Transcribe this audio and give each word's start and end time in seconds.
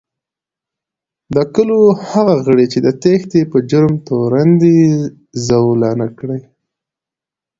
د 1.35 1.37
کلو 1.55 1.79
هغه 2.11 2.35
غړي 2.45 2.65
چې 2.73 2.79
د 2.85 2.87
تېښتې 3.03 3.41
په 3.51 3.57
جرم 3.69 3.93
تورن 4.07 4.49
دي، 4.61 4.79
زولانه 5.47 6.07
کړي 6.19 6.41